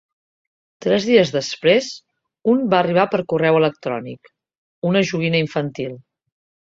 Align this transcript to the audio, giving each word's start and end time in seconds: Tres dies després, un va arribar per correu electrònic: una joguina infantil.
Tres 0.85 1.03
dies 1.09 1.33
després, 1.35 1.89
un 2.53 2.63
va 2.73 2.79
arribar 2.79 3.05
per 3.11 3.21
correu 3.35 3.59
electrònic: 3.61 4.33
una 4.93 5.05
joguina 5.11 5.43
infantil. 5.47 5.95